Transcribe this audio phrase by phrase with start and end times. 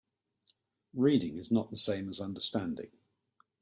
[0.95, 2.89] Reading is not the same as understanding.